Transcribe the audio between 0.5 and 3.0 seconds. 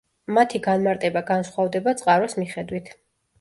განმარტება განსხვავდება წყაროს მიხედვით.